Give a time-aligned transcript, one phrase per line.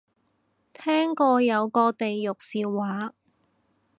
[0.73, 3.13] 聽過有個地獄笑話